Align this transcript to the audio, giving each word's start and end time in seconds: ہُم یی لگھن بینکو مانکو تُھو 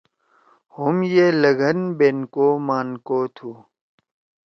ہُم 0.75 0.95
یی 1.11 1.25
لگھن 1.41 1.79
بینکو 1.97 2.47
مانکو 2.67 3.19
تُھو 3.35 3.51